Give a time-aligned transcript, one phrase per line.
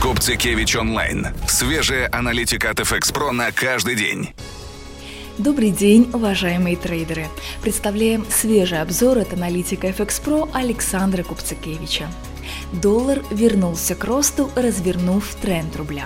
[0.00, 1.26] Купцикевич онлайн.
[1.48, 4.28] Свежая аналитика от FX Pro на каждый день.
[5.38, 7.26] Добрый день, уважаемые трейдеры!
[7.62, 12.08] Представляем свежий обзор от аналитика FX Pro Александра Купцикевича.
[12.72, 16.04] Доллар вернулся к росту, развернув тренд рубля.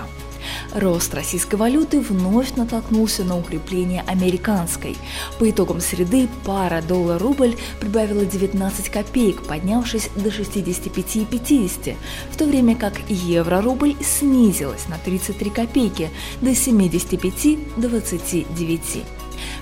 [0.73, 4.97] Рост российской валюты вновь натолкнулся на укрепление американской.
[5.39, 11.95] По итогам среды пара доллар-рубль прибавила 19 копеек, поднявшись до 65,50,
[12.31, 16.09] в то время как евро-рубль снизилась на 33 копейки
[16.41, 19.03] до 75,29.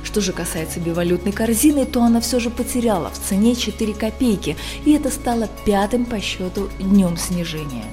[0.03, 4.93] Что же касается бивалютной корзины, то она все же потеряла в цене 4 копейки, и
[4.93, 7.85] это стало пятым по счету днем снижения.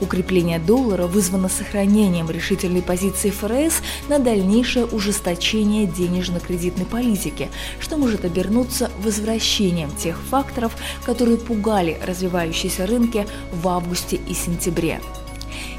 [0.00, 7.50] Укрепление доллара вызвано сохранением решительной позиции ФРС на дальнейшее ужесточение денежно-кредитной политики,
[7.80, 15.00] что может обернуться возвращением тех факторов, которые пугали развивающиеся рынки в августе и сентябре.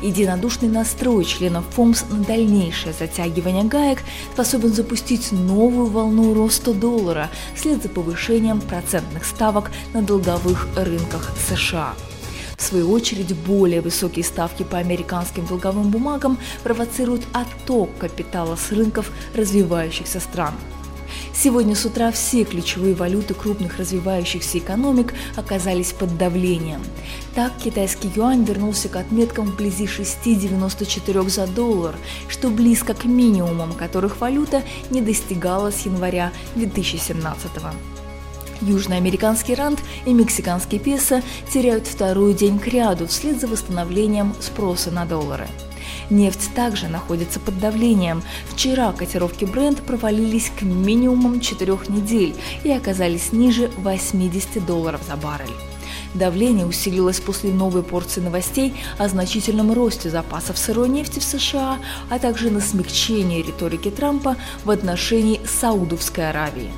[0.02, 4.00] Единодушный настрой членов ФОМС на дальнейшее затягивание гаек
[4.34, 11.96] способен запустить новую волну роста доллара вслед за повышением процентных ставок на долговых рынках США.
[12.58, 19.12] В свою очередь, более высокие ставки по американским долговым бумагам провоцируют отток капитала с рынков
[19.36, 20.56] развивающихся стран.
[21.34, 26.82] Сегодня с утра все ключевые валюты крупных развивающихся экономик оказались под давлением.
[27.36, 31.96] Так, китайский юань вернулся к отметкам вблизи 6,94 за доллар,
[32.28, 38.07] что близко к минимумам, которых валюта не достигала с января 2017 года.
[38.62, 45.06] Южноамериканский рант и мексиканский песо теряют второй день к ряду вслед за восстановлением спроса на
[45.06, 45.48] доллары.
[46.10, 48.24] Нефть также находится под давлением.
[48.50, 55.67] Вчера котировки бренд провалились к минимумам четырех недель и оказались ниже 80 долларов за баррель.
[56.14, 61.78] Давление усилилось после новой порции новостей о значительном росте запасов сырой нефти в США,
[62.10, 66.72] а также на смягчении риторики Трампа в отношении Саудовской Аравии.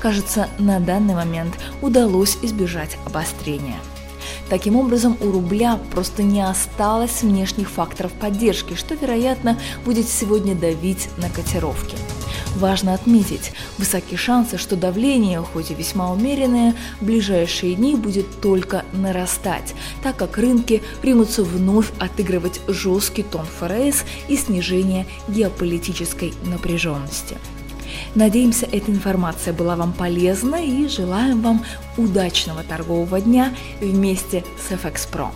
[0.00, 3.78] Кажется, на данный момент удалось избежать обострения.
[4.48, 11.08] Таким образом, у рубля просто не осталось внешних факторов поддержки, что, вероятно, будет сегодня давить
[11.16, 11.96] на котировки.
[12.56, 18.84] Важно отметить, высокие шансы, что давление, хоть и весьма умеренное, в ближайшие дни будет только
[18.92, 27.38] нарастать, так как рынки примутся вновь отыгрывать жесткий тон ФРС и снижение геополитической напряженности.
[28.14, 31.64] Надеемся, эта информация была вам полезна и желаем вам
[31.96, 35.30] удачного торгового дня вместе с FX Pro.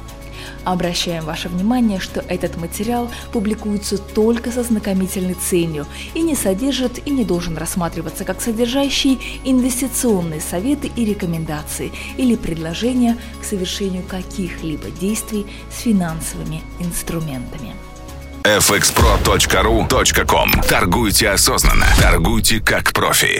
[0.64, 7.10] Обращаем ваше внимание, что этот материал публикуется только со знакомительной целью и не содержит и
[7.10, 15.46] не должен рассматриваться как содержащий инвестиционные советы и рекомендации или предложения к совершению каких-либо действий
[15.70, 17.75] с финансовыми инструментами
[18.46, 21.86] fxpro.ru.com Торгуйте осознанно.
[22.00, 23.34] Торгуйте как профи.